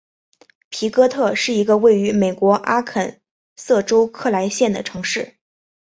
[0.69, 3.21] 皮哥特是一个位于美国阿肯
[3.55, 5.35] 色州克莱县的城市。